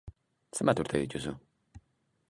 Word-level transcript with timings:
Zenbat 0.59 0.81
urte 0.85 1.03
dituzu? 1.03 1.37